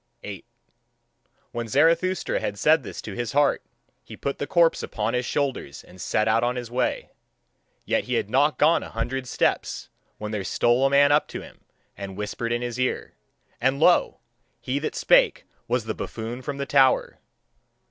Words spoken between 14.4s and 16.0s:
he that spake was the